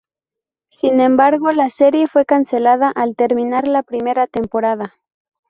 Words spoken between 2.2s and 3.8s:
cancelada al terminar